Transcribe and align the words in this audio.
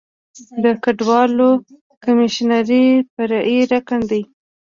د 0.63 0.65
کډوالو 0.83 1.49
کمیشنري 2.03 2.85
فرعي 3.13 3.59
رکن 3.73 4.01
دی. 4.11 4.21